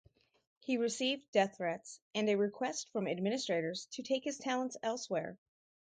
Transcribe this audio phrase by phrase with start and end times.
[0.61, 5.37] He received death threats and a request from administrators to take his talents elsewhere.